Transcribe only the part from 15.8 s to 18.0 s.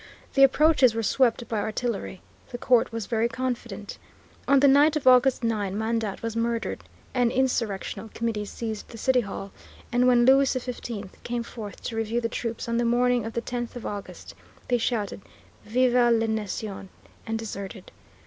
la Nation" and deserted.